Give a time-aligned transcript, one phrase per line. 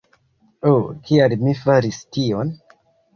[0.67, 0.71] Ho
[1.09, 2.51] kial mi faris tion?